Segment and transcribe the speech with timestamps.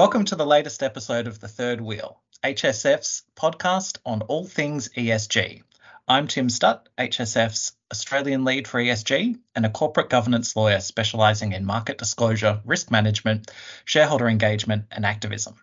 [0.00, 5.62] Welcome to the latest episode of The Third Wheel, HSF's podcast on all things ESG.
[6.08, 11.66] I'm Tim Stutt, HSF's Australian lead for ESG and a corporate governance lawyer specialising in
[11.66, 13.50] market disclosure, risk management,
[13.84, 15.56] shareholder engagement, and activism.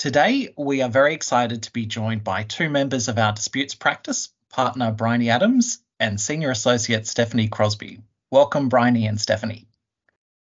[0.00, 4.30] Today, we are very excited to be joined by two members of our disputes practice,
[4.50, 8.02] partner Bryony Adams and senior associate Stephanie Crosbie.
[8.32, 9.68] Welcome, Bryony and Stephanie.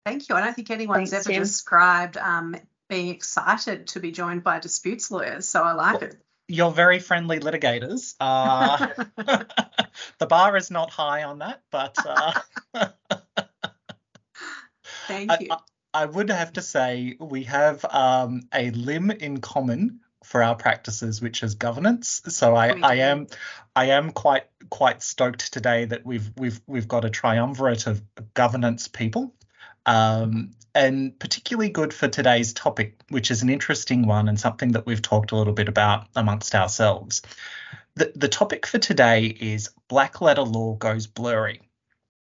[0.07, 0.35] Thank you.
[0.35, 1.43] I don't think anyone's Thanks, ever Tim.
[1.43, 2.55] described um,
[2.87, 6.17] being excited to be joined by disputes lawyers, so I like well, it.
[6.47, 8.15] You're very friendly litigators.
[8.17, 8.87] Uh,
[10.19, 11.97] the bar is not high on that, but.
[12.05, 12.31] Uh,
[15.07, 15.47] Thank you.
[15.51, 15.57] I,
[15.93, 21.21] I, would have to say we have um, a limb in common for our practices,
[21.21, 22.21] which is governance.
[22.29, 23.27] So I, I am
[23.75, 28.01] I am quite quite stoked today that we've we've we've got a triumvirate of
[28.33, 29.33] governance people
[29.87, 34.85] um, and particularly good for today's topic, which is an interesting one and something that
[34.85, 37.23] we've talked a little bit about amongst ourselves.
[37.95, 41.61] The, the topic for today is black letter law goes blurry.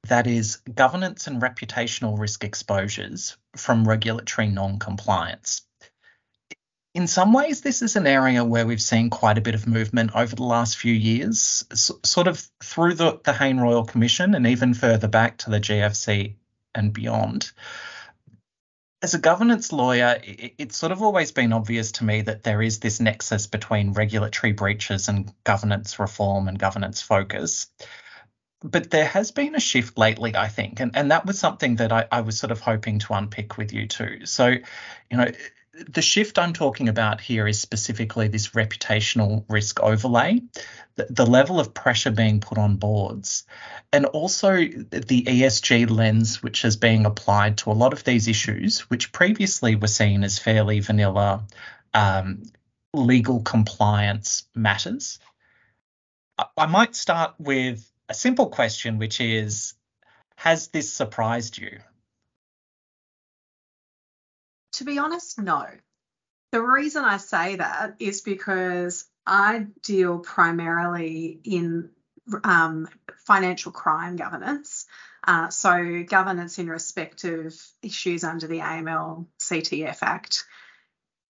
[0.08, 5.62] That is governance and reputational risk exposures from regulatory non compliance.
[6.92, 10.11] In some ways, this is an area where we've seen quite a bit of movement
[10.16, 14.75] over the last few years, sort of through the, the Hayne Royal Commission and even
[14.75, 16.34] further back to the GFC
[16.74, 17.50] and beyond.
[19.02, 22.80] As a governance lawyer, it's sort of always been obvious to me that there is
[22.80, 27.68] this nexus between regulatory breaches and governance reform and governance focus.
[28.62, 31.92] But there has been a shift lately, I think, and, and that was something that
[31.92, 34.26] I, I was sort of hoping to unpick with you too.
[34.26, 35.30] So, you know,
[35.72, 40.42] the shift I'm talking about here is specifically this reputational risk overlay,
[40.96, 43.44] the, the, level of pressure being put on boards,
[43.92, 48.80] and also the ESG lens which is being applied to a lot of these issues,
[48.91, 51.44] which previously were seen as fairly vanilla
[51.94, 52.42] um,
[52.92, 55.20] legal compliance matters.
[56.37, 59.75] I, I might start with a simple question, which is
[60.34, 61.78] Has this surprised you?
[64.80, 65.66] To be honest, no.
[66.52, 71.91] The reason I say that is because I deal primarily in
[72.42, 72.88] um,
[73.26, 74.86] financial crime governance.
[75.22, 80.46] Uh, so, governance in respect of issues under the AML CTF Act.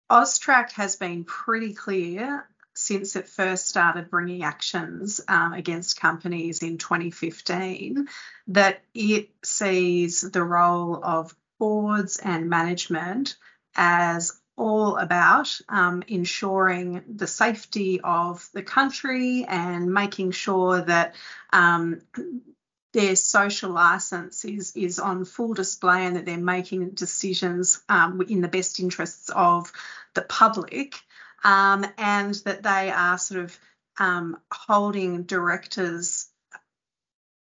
[0.08, 6.78] AUSTRAC has been pretty clear since it first started bringing actions um, against companies in
[6.78, 8.06] 2015
[8.46, 13.36] that it sees the role of boards and management
[13.76, 21.14] as all about um, ensuring the safety of the country and making sure that
[21.52, 22.02] um,
[22.92, 28.40] their social license is is on full display and that they're making decisions um, in
[28.40, 29.72] the best interests of
[30.14, 31.00] the public
[31.44, 33.56] um, and that they are sort of
[34.00, 36.26] um, holding directors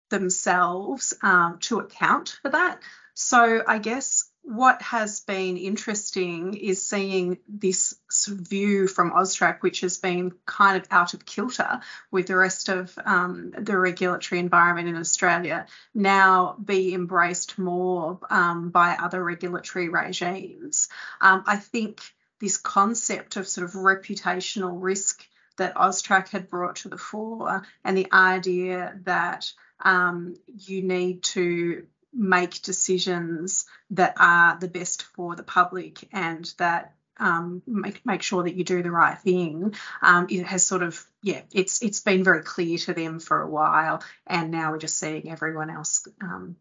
[0.09, 2.81] themselves um, to account for that.
[3.22, 8.00] So I guess what has been interesting is seeing this
[8.30, 11.81] view from AUSTRAC, which has been kind of out of kilter
[12.12, 18.69] with the rest of um, the regulatory environment in Australia, now be embraced more um,
[18.69, 20.88] by other regulatory regimes.
[21.19, 22.00] Um, I think
[22.40, 27.97] this concept of sort of reputational risk that AUSTRAC had brought to the fore and
[27.97, 29.51] the idea that
[29.81, 36.95] um, you need to make decisions that are the best for the public and that
[37.19, 39.75] um, make make sure that you do the right thing.
[40.01, 43.49] Um, it has sort of yeah, it's it's been very clear to them for a
[43.49, 46.55] while, and now we're just seeing everyone else um,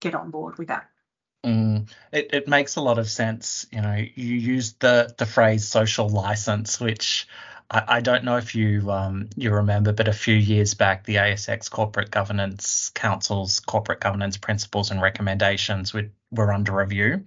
[0.00, 0.88] get on board with that.
[1.46, 3.66] Mm, it, it makes a lot of sense.
[3.70, 7.28] You know, you used the the phrase social license, which
[7.70, 11.16] I, I don't know if you um, you remember, but a few years back, the
[11.16, 17.24] ASX Corporate Governance Council's corporate governance principles and recommendations were, were under review,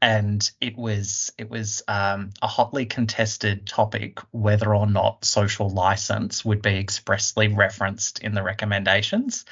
[0.00, 6.46] and it was it was um, a hotly contested topic whether or not social license
[6.46, 9.44] would be expressly referenced in the recommendations.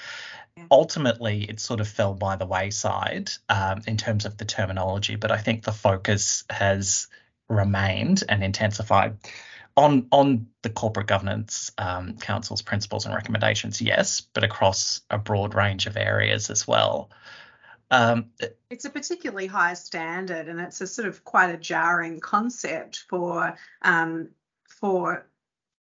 [0.71, 5.31] Ultimately, it sort of fell by the wayside um, in terms of the terminology, but
[5.31, 7.09] I think the focus has
[7.49, 9.17] remained and intensified
[9.77, 15.55] on on the corporate governance um, council's principles and recommendations, yes, but across a broad
[15.55, 17.11] range of areas as well.
[17.91, 18.27] Um,
[18.69, 23.57] it's a particularly high standard, and it's a sort of quite a jarring concept for
[23.83, 24.31] um,
[24.69, 25.27] for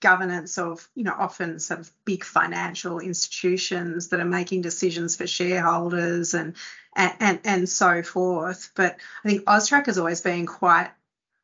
[0.01, 5.27] governance of, you know, often sort of big financial institutions that are making decisions for
[5.27, 6.55] shareholders and
[6.95, 8.71] and and, and so forth.
[8.75, 10.91] But I think Austrac has always been quite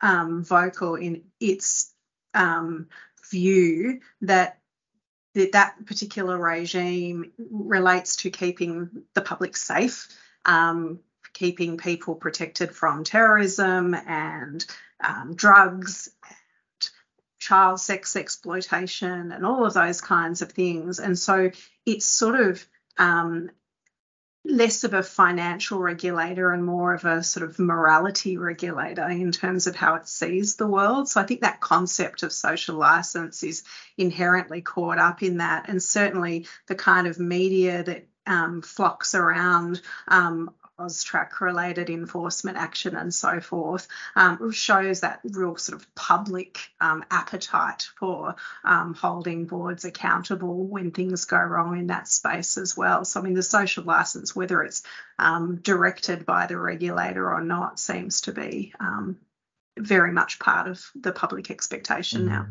[0.01, 1.93] um, vocal in its
[2.35, 2.89] um,
[3.31, 4.59] view that
[5.35, 10.09] that that particular regime relates to keeping the public safe,
[10.45, 11.01] um,
[11.33, 14.67] keeping people protected from terrorism and
[15.03, 16.11] um, drugs
[17.43, 21.01] child sex exploitation and all of those kinds of things.
[21.01, 21.51] And so
[21.85, 22.65] it's sort of
[22.99, 23.51] um,
[24.45, 29.67] less of a financial regulator and more of a sort of morality regulator in terms
[29.67, 31.09] of how it sees the world.
[31.09, 33.65] So I think that concept of social license is
[33.99, 35.69] inherently caught up in that.
[35.69, 42.97] And certainly the kind of media that um, flocks around um, AUSTRAC related enforcement action
[42.97, 49.47] and so forth um, shows that real sort of public um, appetite for um, holding
[49.47, 53.05] boards accountable when things go wrong in that space as well.
[53.05, 54.83] So, I mean, the social license, whether it's
[55.19, 59.19] um, directed by the regulator or not, seems to be um,
[59.79, 62.29] very much part of the public expectation mm.
[62.29, 62.47] now.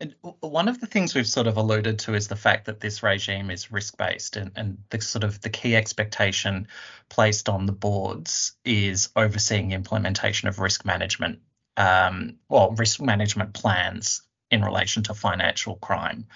[0.00, 3.02] And one of the things we've sort of alluded to is the fact that this
[3.02, 6.68] regime is risk based, and, and the sort of the key expectation
[7.08, 11.40] placed on the boards is overseeing implementation of risk management,
[11.76, 16.26] um, well, risk management plans in relation to financial crime.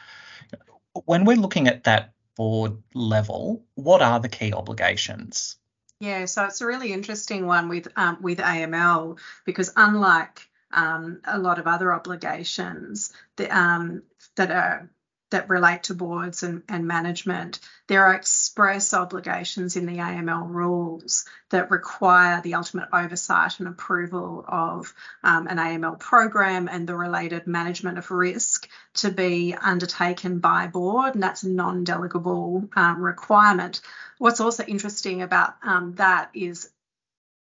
[1.05, 5.57] When we're looking at that board level, what are the key obligations?
[6.01, 11.39] Yeah, so it's a really interesting one with um, with AML because unlike um, a
[11.39, 14.03] lot of other obligations that, um,
[14.37, 14.91] that are
[15.31, 17.61] that relate to boards and, and, management.
[17.87, 24.45] There are express obligations in the AML rules that require the ultimate oversight and approval
[24.47, 30.67] of um, an AML program and the related management of risk to be undertaken by
[30.67, 33.81] board, and that's a non-delegable um, requirement.
[34.19, 36.71] What's also interesting about um, that is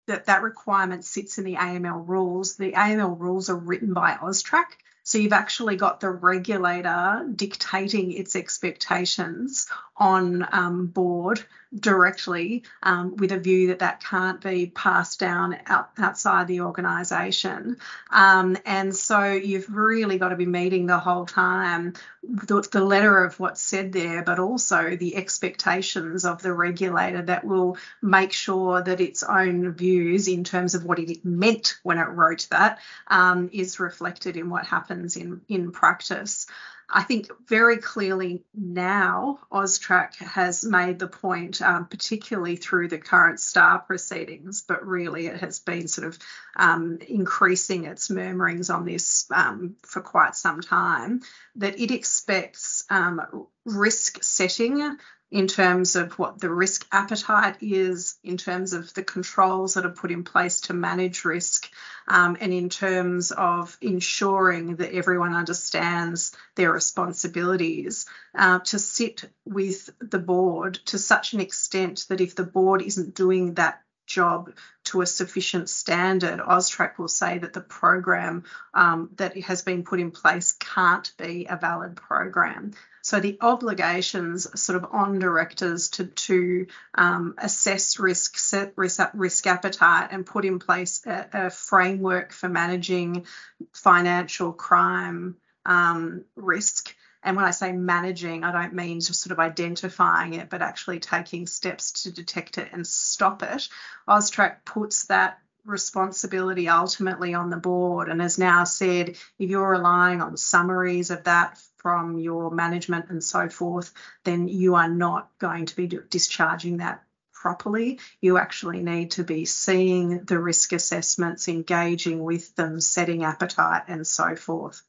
[0.07, 2.56] that that requirement sits in the AML rules.
[2.56, 4.66] The AML rules are written by AUSTRAC.
[5.04, 9.68] So you've actually got the regulator dictating its expectations
[9.98, 11.44] on um, board
[11.78, 17.78] directly um, with a view that that can't be passed down out, outside the organisation.
[18.10, 21.94] Um, and so you've really got to be meeting the whole time
[22.28, 27.44] the, the, letter of what's said there, but also the expectations of the regulator that
[27.44, 32.10] will make sure that its own views in terms of what it meant when it
[32.10, 36.48] wrote that um, is reflected in what happens in, in practice.
[36.90, 43.40] I think very clearly now AUSTRAC has made the point, um, particularly through the current
[43.40, 46.20] STAR proceedings, but really it has been sort of
[46.56, 51.22] um, increasing its murmurings on this um, for quite some time,
[51.56, 54.98] that it expects um, risk setting
[55.32, 59.90] in terms of what the risk appetite is, in terms of the controls that are
[59.90, 61.70] put in place to manage risk,
[62.08, 69.90] um, and in terms of ensuring that everyone understands their responsibilities uh, to sit with
[70.00, 74.52] the board to such an extent that if the board isn't doing that job
[74.86, 78.44] to a sufficient standard, AUSTRAC will say that the program
[78.74, 82.74] um, that has been put in place can't be a valid program.
[83.02, 86.66] So the obligations sort of on directors to to
[86.96, 92.50] um, assess risk, set risk, risk appetite, and put in place a, a framework for
[92.50, 93.27] managing
[93.74, 95.36] financial crime
[95.68, 96.96] um, risk.
[97.25, 101.00] And when I say managing, I don't mean just sort of identifying it, but actually
[101.00, 103.67] taking steps to detect it and stop it.
[104.08, 110.22] AUSTRAC puts that responsibility ultimately on the board and has now said if you're relying
[110.22, 113.91] on summaries of that from your management and so forth,
[114.24, 117.03] then you are not going to be discharging that
[117.34, 118.00] properly.
[118.22, 124.05] You actually need to be seeing the risk assessments, engaging with them, setting appetite, and
[124.05, 124.84] so forth.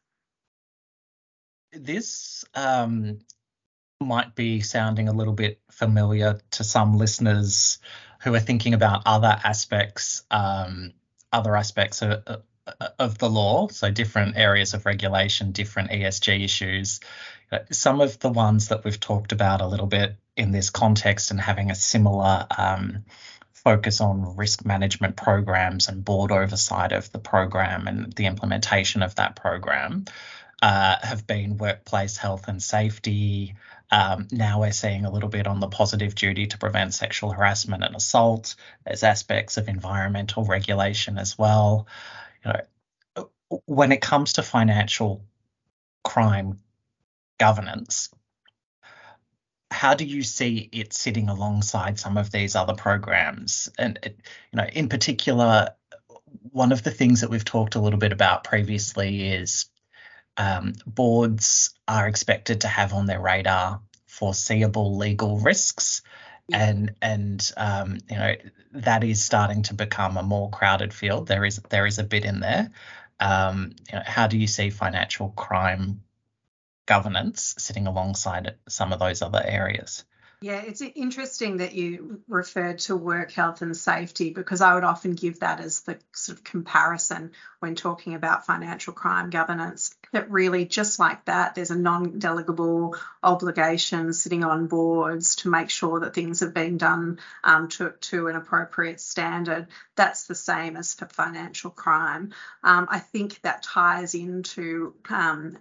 [1.78, 3.18] This um,
[4.00, 7.78] might be sounding a little bit familiar to some listeners
[8.23, 10.92] who are thinking about other aspects, um,
[11.33, 12.42] other aspects of,
[12.99, 17.00] of the law, so different areas of regulation, different ESG issues.
[17.71, 21.40] Some of the ones that we've talked about a little bit in this context and
[21.40, 23.04] having a similar um,
[23.52, 29.14] focus on risk management programs and board oversight of the program and the implementation of
[29.16, 30.04] that program
[30.63, 33.55] uh, have been workplace health and safety.
[33.91, 37.85] Um, now we're seeing a little bit on the positive duty to prevent sexual harassment
[37.85, 38.57] and assault.
[38.85, 41.87] There's aspects of environmental regulation as well
[42.47, 43.31] you know,
[43.67, 45.25] when it comes to financial
[46.05, 46.61] crime
[47.39, 48.11] governance,
[49.71, 53.69] how do you see it sitting alongside some of these other programs?
[53.79, 55.71] And you know, in particular,
[56.51, 59.67] one of the things that we've talked a little bit about previously is
[60.37, 66.02] um, boards are expected to have on their radar foreseeable legal risks.
[66.49, 66.64] Yeah.
[66.64, 68.35] And and um, you know
[68.73, 71.26] that is starting to become a more crowded field.
[71.26, 72.71] There is there is a bit in there.
[73.19, 76.02] Um, you know, how do you see financial crime
[76.85, 80.05] governance sitting alongside some of those other areas?
[80.47, 85.17] Yeah, it's interesting that you referred to work health and safety because I would often
[85.17, 89.93] give that as the sort of comparison when talking about financial crime governance.
[90.12, 95.69] That really, just like that, there's a non delegable obligation sitting on boards to make
[95.69, 99.67] sure that things are being done um, to, to an appropriate standard.
[99.97, 102.33] That's the same as for financial crime.
[102.62, 105.59] Um, I think that ties into um,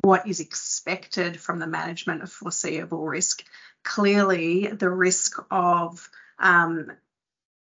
[0.00, 3.44] what is expected from the management of foreseeable risk
[3.84, 6.08] clearly the risk of
[6.38, 6.92] um,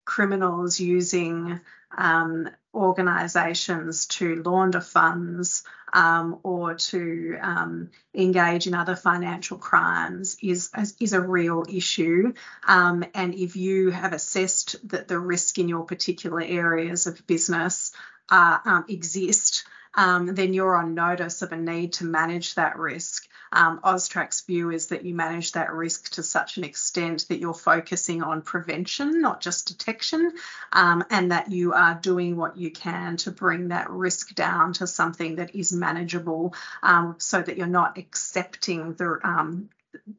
[0.05, 1.59] criminals using
[1.97, 5.63] um, organisations to launder funds
[5.93, 12.33] um, or to um, engage in other financial crimes is is a real issue.
[12.65, 17.91] Um, and if you have assessed that the risk in your particular areas of business
[18.29, 23.27] uh, um, exist, um, then you're on notice of a need to manage that risk.
[23.53, 27.53] Um, Austrac's view is that you manage that risk to such an extent that you're
[27.53, 30.31] focusing on prevention, not just detection,
[30.71, 34.87] um, and that you are doing what you can to bring that risk down to
[34.87, 39.69] something that is manageable um, so that you're not accepting the um,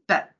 [0.06, 0.34] that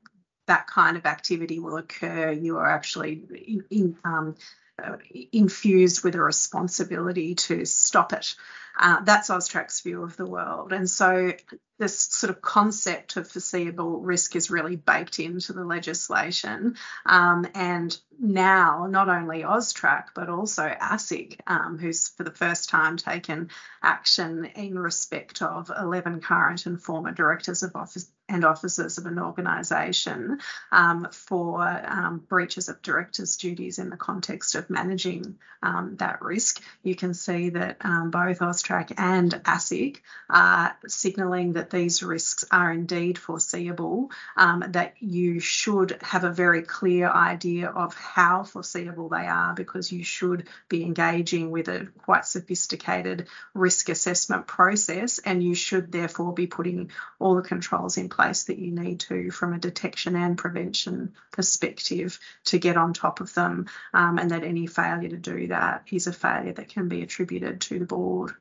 [0.45, 2.31] that kind of activity will occur.
[2.31, 4.35] You are actually in, in, um,
[4.81, 4.97] uh,
[5.31, 8.35] infused with a responsibility to stop it.
[8.75, 10.73] Uh, that's Austrac's view of the world.
[10.73, 11.33] And so
[11.77, 16.75] this sort of concept of foreseeable risk is really baked into the legislation.
[17.05, 22.97] Um, and now, not only Austrac, but also ASIC, um, who's for the first time
[22.97, 23.49] taken
[23.83, 29.19] action in respect of 11 current and former directors of office and officers of an
[29.19, 30.39] organisation
[30.71, 36.61] um, for um, breaches of directors' duties in the context of managing um, that risk.
[36.81, 39.97] You can see that um, both Austrac and ASIC
[40.29, 46.63] are signalling that these risks are indeed foreseeable, um, that you should have a very
[46.63, 52.25] clear idea of how foreseeable they are because you should be engaging with a quite
[52.25, 58.22] sophisticated risk assessment process and you should therefore be putting all the controls in place
[58.45, 63.33] that you need to from a detection and prevention perspective to get on top of
[63.33, 67.01] them um, and that any failure to do that is a failure that can be
[67.01, 68.33] attributed to the board.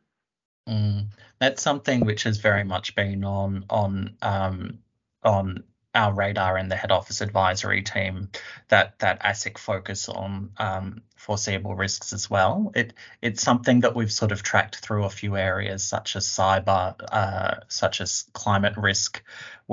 [0.69, 1.09] Mm,
[1.41, 4.79] that's something which has very much been on on um,
[5.25, 8.31] on our radar in the head office advisory team
[8.69, 12.73] that that ASIC focus on um, foreseeable risks as well.
[12.75, 16.95] It it's something that we've sort of tracked through a few areas such as cyber,
[17.11, 19.23] uh, such as climate risk,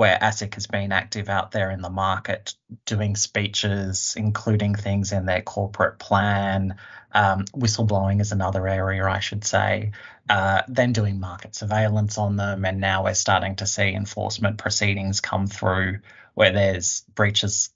[0.00, 2.54] where ASIC has been active out there in the market
[2.86, 6.76] doing speeches, including things in their corporate plan.
[7.12, 9.92] Um, whistleblowing is another area, I should say.
[10.26, 15.20] Uh, then doing market surveillance on them, and now we're starting to see enforcement proceedings
[15.20, 15.98] come through
[16.32, 17.68] where there's breaches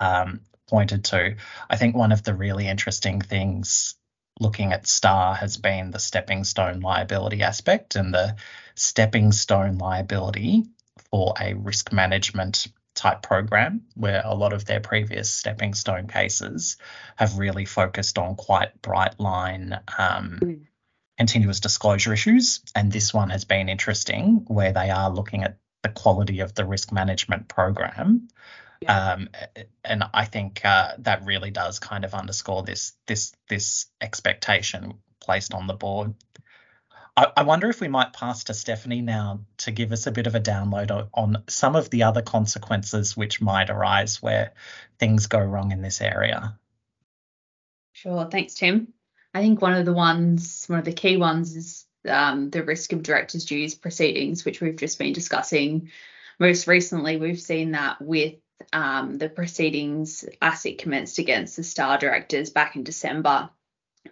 [0.00, 0.40] um,
[0.70, 1.36] pointed to.
[1.68, 3.96] I think one of the really interesting things
[4.40, 8.36] looking at STAR has been the stepping stone liability aspect and the
[8.76, 10.64] stepping stone liability
[11.10, 16.78] for a risk management type program where a lot of their previous stepping stone cases
[17.16, 20.60] have really focused on quite bright line um, mm.
[21.18, 25.90] continuous disclosure issues and this one has been interesting where they are looking at the
[25.90, 28.28] quality of the risk management program
[28.80, 29.12] yeah.
[29.12, 29.28] Um,
[29.84, 35.54] and I think uh, that really does kind of underscore this this this expectation placed
[35.54, 36.14] on the board.
[37.16, 40.34] I, wonder if we might pass to Stephanie now to give us a bit of
[40.34, 44.52] a download on some of the other consequences which might arise where
[44.98, 46.58] things go wrong in this area.
[47.94, 48.92] Sure, thanks, Tim.
[49.32, 52.92] I think one of the ones, one of the key ones is um, the risk
[52.92, 55.90] of directors' duties proceedings, which we've just been discussing.
[56.38, 58.34] Most recently, we've seen that with
[58.74, 63.48] um, the proceedings ASIC commenced against the STAR directors back in December.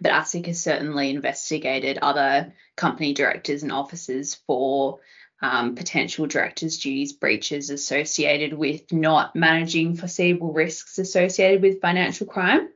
[0.01, 4.99] But ASIC has certainly investigated other company directors and officers for
[5.41, 12.69] um, potential directors' duties breaches associated with not managing foreseeable risks associated with financial crime.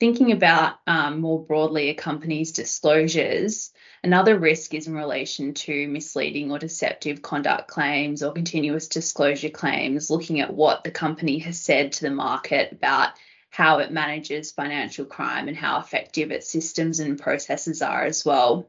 [0.00, 3.70] thinking about um, more broadly a company's disclosures,
[4.02, 10.10] another risk is in relation to misleading or deceptive conduct claims or continuous disclosure claims,
[10.10, 13.10] looking at what the company has said to the market about
[13.54, 18.68] how it manages financial crime and how effective its systems and processes are as well.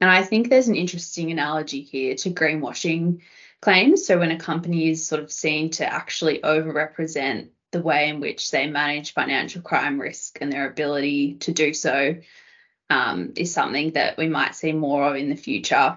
[0.00, 3.20] And I think there's an interesting analogy here to greenwashing
[3.62, 4.04] claims.
[4.04, 8.50] So when a company is sort of seen to actually overrepresent the way in which
[8.50, 12.16] they manage financial crime risk and their ability to do so
[12.90, 15.96] um, is something that we might see more of in the future.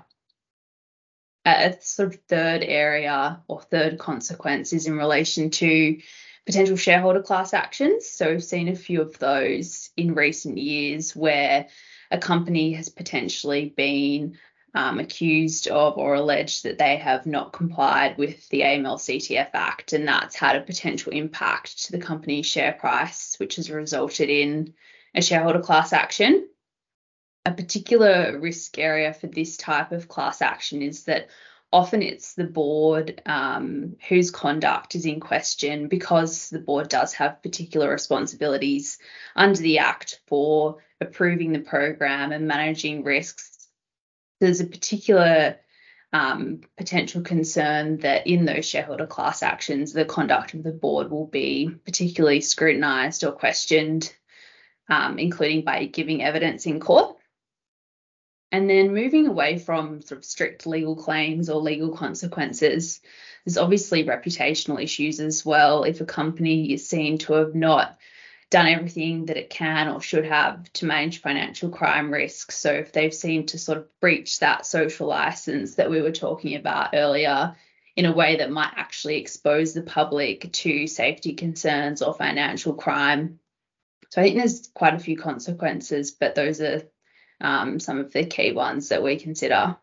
[1.43, 5.97] A sort of third area or third consequence is in relation to
[6.45, 8.07] potential shareholder class actions.
[8.07, 11.67] So we've seen a few of those in recent years where
[12.09, 14.37] a company has potentially been
[14.73, 19.93] um, accused of or alleged that they have not complied with the AML CTF Act,
[19.93, 24.73] and that's had a potential impact to the company's share price, which has resulted in
[25.13, 26.47] a shareholder class action.
[27.45, 31.27] A particular risk area for this type of class action is that
[31.73, 37.41] often it's the board um, whose conduct is in question because the board does have
[37.43, 38.97] particular responsibilities
[39.35, 43.51] under the Act for approving the program and managing risks
[44.41, 45.55] there's a particular
[46.11, 51.27] um, potential concern that in those shareholder class actions, the conduct of the board will
[51.27, 54.13] be particularly scrutinised or questioned,
[54.89, 57.17] um, including by giving evidence in court.
[58.51, 62.99] And then moving away from sort of strict legal claims or legal consequences,
[63.45, 65.83] there's obviously reputational issues as well.
[65.83, 67.97] If a company is seen to have not
[68.49, 72.57] done everything that it can or should have to manage financial crime risks.
[72.57, 76.55] So if they've seemed to sort of breach that social license that we were talking
[76.55, 77.55] about earlier
[77.95, 83.39] in a way that might actually expose the public to safety concerns or financial crime.
[84.09, 86.83] So I think there's quite a few consequences, but those are
[87.41, 89.77] um, some of the key ones that we consider.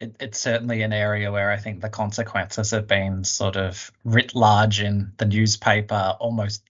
[0.00, 4.34] It, it's certainly an area where I think the consequences have been sort of writ
[4.34, 6.62] large in the newspaper almost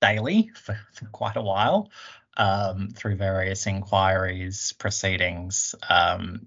[0.00, 1.90] daily for, for quite a while
[2.36, 5.74] um, through various inquiries, proceedings.
[5.88, 6.46] Um,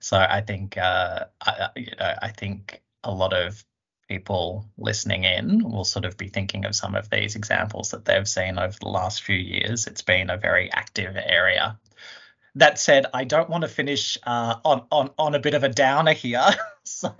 [0.00, 3.64] so I think uh, I, you know, I think a lot of
[4.08, 8.28] people listening in will sort of be thinking of some of these examples that they've
[8.28, 9.86] seen over the last few years.
[9.86, 11.78] It's been a very active area
[12.58, 15.68] that said, I don't want to finish uh, on on on a bit of a
[15.68, 16.44] downer here.
[16.84, 17.14] so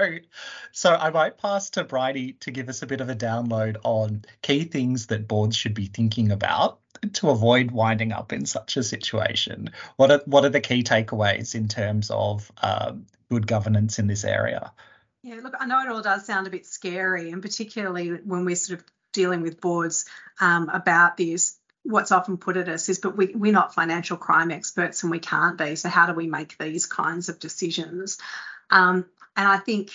[0.72, 4.24] so I might pass to Bridie to give us a bit of a download on
[4.42, 6.80] key things that boards should be thinking about
[7.14, 9.70] to avoid winding up in such a situation.
[9.96, 14.24] What are what are the key takeaways in terms of um, good governance in this
[14.24, 14.72] area?
[15.28, 18.56] Yeah, look, I know it all does sound a bit scary, and particularly when we're
[18.56, 20.06] sort of dealing with boards
[20.40, 24.50] um, about this what's often put at us is, but we, we're not financial crime
[24.50, 25.74] experts and we can't be.
[25.74, 28.18] So how do we make these kinds of decisions?
[28.68, 29.90] Um, and I think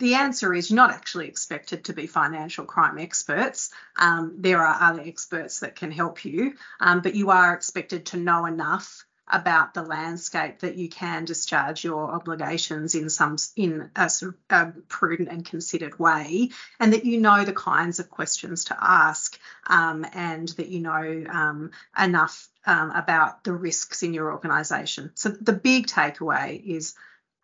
[0.00, 3.70] the answer is you're not actually expected to be financial crime experts.
[3.96, 8.16] Um, there are other experts that can help you, um, but you are expected to
[8.16, 14.10] know enough about the landscape that you can discharge your obligations in some in a
[14.50, 19.38] a prudent and considered way, and that you know the kinds of questions to ask,
[19.66, 25.10] um, and that you know um, enough um, about the risks in your organisation.
[25.14, 26.94] So the big takeaway is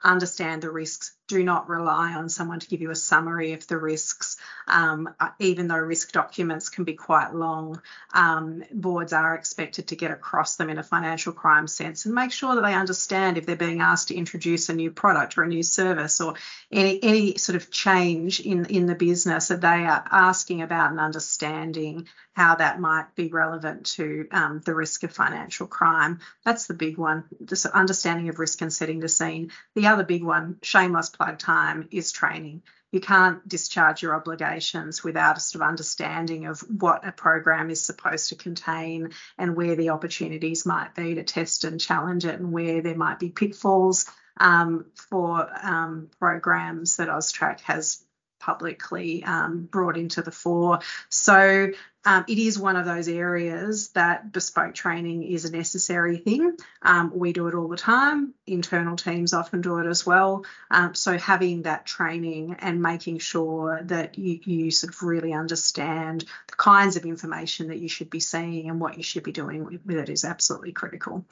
[0.04, 1.12] understand the risks.
[1.32, 4.36] Do not rely on someone to give you a summary of the risks.
[4.68, 7.80] Um, even though risk documents can be quite long,
[8.12, 12.32] um, boards are expected to get across them in a financial crime sense and make
[12.32, 15.48] sure that they understand if they're being asked to introduce a new product or a
[15.48, 16.34] new service or
[16.70, 21.00] any, any sort of change in, in the business that they are asking about and
[21.00, 26.20] understanding how that might be relevant to um, the risk of financial crime.
[26.44, 29.50] That's the big one, just understanding of risk and setting the scene.
[29.74, 32.62] The other big one, shameless time, is training.
[32.90, 37.82] You can't discharge your obligations without a sort of understanding of what a program is
[37.82, 42.52] supposed to contain and where the opportunities might be to test and challenge it and
[42.52, 44.06] where there might be pitfalls
[44.38, 48.04] um, for um, programs that AUSTRAC has
[48.40, 50.80] publicly um, brought into the fore.
[51.08, 51.68] So
[52.04, 56.56] um, it is one of those areas that bespoke training is a necessary thing.
[56.82, 58.34] Um, we do it all the time.
[58.46, 60.44] Internal teams often do it as well.
[60.70, 66.24] Um, so having that training and making sure that you, you sort of really understand
[66.48, 69.64] the kinds of information that you should be seeing and what you should be doing
[69.64, 71.24] with, with it is absolutely critical.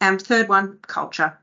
[0.00, 1.38] And third one, culture.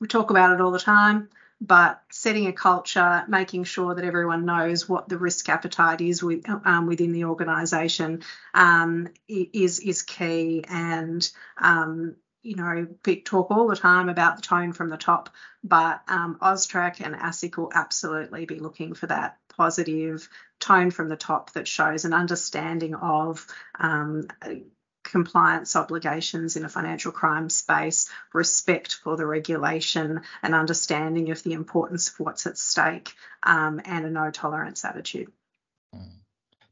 [0.00, 1.28] We talk about it all the time
[1.60, 6.48] but setting a culture, making sure that everyone knows what the risk appetite is with,
[6.64, 8.22] um, within the organisation
[8.54, 10.64] um, is is key.
[10.68, 15.28] And um, you know, we talk all the time about the tone from the top,
[15.62, 21.16] but um, Austrac and ASIC will absolutely be looking for that positive tone from the
[21.16, 23.46] top that shows an understanding of
[23.78, 24.28] um,
[25.10, 31.52] compliance obligations in a financial crime space, respect for the regulation, an understanding of the
[31.52, 35.30] importance of what's at stake, um, and a no tolerance attitude.
[35.94, 36.10] Mm.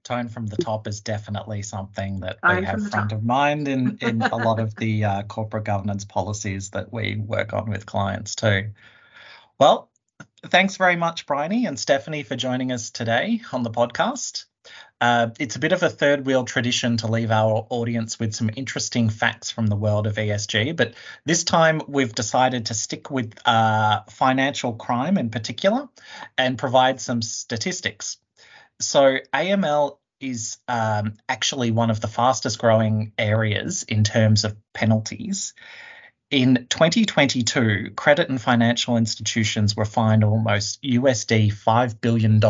[0.04, 3.18] Tone from the top is definitely something that Tone we have front top.
[3.18, 7.52] of mind in, in a lot of the uh, corporate governance policies that we work
[7.52, 8.70] on with clients too.
[9.58, 9.90] Well,
[10.46, 14.44] thanks very much, Bryony and Stephanie, for joining us today on the podcast.
[15.00, 18.50] Uh, it's a bit of a third wheel tradition to leave our audience with some
[18.56, 23.32] interesting facts from the world of ESG, but this time we've decided to stick with
[23.46, 25.88] uh, financial crime in particular
[26.36, 28.16] and provide some statistics.
[28.80, 35.54] So, AML is um, actually one of the fastest growing areas in terms of penalties.
[36.30, 42.40] In 2022, credit and financial institutions were fined almost USD $5 billion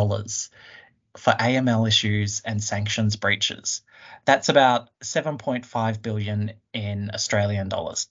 [1.19, 3.83] for AML issues and sanctions breaches.
[4.25, 8.09] That's about 7.5 billion in Australian dollars.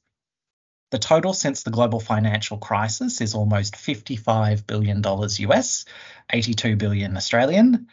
[0.92, 5.86] The total since the global financial crisis is almost 55 billion dollars US,
[6.30, 7.88] 82 billion Australian,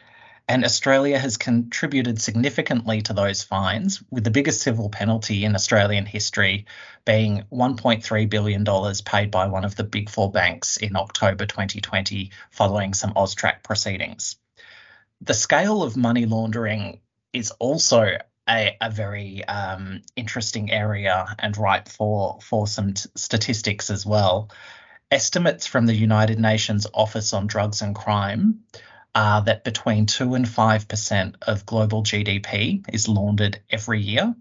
[0.46, 6.07] and Australia has contributed significantly to those fines, with the biggest civil penalty in Australian
[6.07, 6.66] history
[7.05, 8.64] being $1.3 billion
[9.05, 14.37] paid by one of the big four banks in October 2020 following some Austrac proceedings
[15.24, 17.00] the scale of money laundering
[17.32, 23.90] is also a, a very um, interesting area and ripe for for some t- statistics
[23.90, 24.50] as well.
[25.10, 28.64] Estimates from the United Nations Office on Drugs and Crime
[29.14, 34.34] are that between two and five percent of global GDP is laundered every year,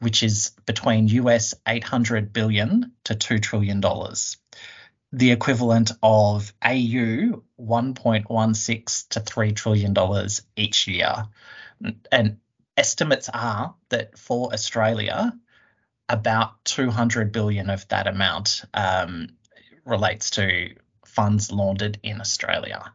[0.00, 4.38] which is between US 800 billion to two trillion dollars
[5.16, 11.24] the equivalent of AU 1.16 to 3 trillion dollars each year.
[12.12, 12.36] And
[12.76, 15.32] estimates are that for Australia,
[16.10, 19.28] about 200 billion of that amount um,
[19.86, 20.74] relates to
[21.06, 22.92] funds laundered in Australia.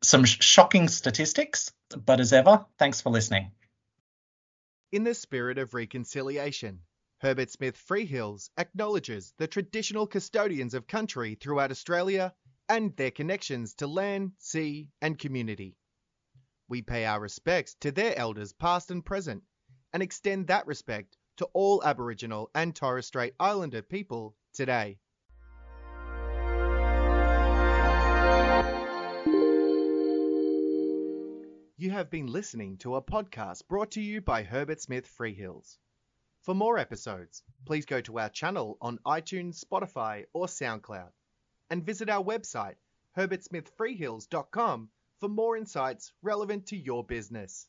[0.00, 1.72] Some sh- shocking statistics,
[2.06, 3.50] but as ever, thanks for listening.
[4.92, 6.78] In the spirit of reconciliation,
[7.22, 12.34] Herbert Smith Freehills acknowledges the traditional custodians of country throughout Australia
[12.68, 15.76] and their connections to land, sea, and community.
[16.66, 19.44] We pay our respects to their elders past and present
[19.92, 24.98] and extend that respect to all Aboriginal and Torres Strait Islander people today.
[31.76, 35.78] You have been listening to a podcast brought to you by Herbert Smith Freehills.
[36.42, 41.12] For more episodes, please go to our channel on iTunes, Spotify, or SoundCloud,
[41.70, 42.74] and visit our website,
[43.16, 47.68] herbertsmithfreehills.com, for more insights relevant to your business.